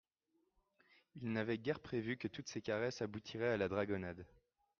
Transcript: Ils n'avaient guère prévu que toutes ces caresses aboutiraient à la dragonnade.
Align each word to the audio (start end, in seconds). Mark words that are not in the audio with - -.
Ils 1.13 1.31
n'avaient 1.31 1.59
guère 1.59 1.79
prévu 1.79 2.17
que 2.17 2.27
toutes 2.27 2.47
ces 2.47 2.59
caresses 2.63 3.03
aboutiraient 3.03 3.53
à 3.53 3.57
la 3.57 3.67
dragonnade. 3.69 4.25